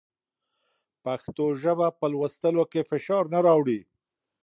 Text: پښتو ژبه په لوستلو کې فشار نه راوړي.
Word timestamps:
پښتو 1.03 1.45
ژبه 1.61 1.87
په 1.99 2.05
لوستلو 2.13 2.63
کې 2.71 2.87
فشار 2.89 3.23
نه 3.33 3.39
راوړي. 3.45 3.79